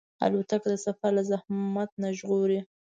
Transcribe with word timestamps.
الوتکه 0.25 0.67
د 0.71 0.75
سفر 0.85 1.11
له 1.17 1.23
زحمت 1.31 1.89
نه 2.01 2.09
ژغوري. 2.17 2.59